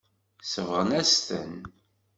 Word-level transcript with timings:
Sebɣen-as-ten. 0.43 1.53